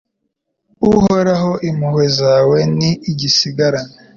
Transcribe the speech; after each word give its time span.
Uhoraho 0.93 1.51
impuhwe 1.69 2.05
zawe 2.19 2.57
ni 2.77 2.91
igisagirane 3.11 3.93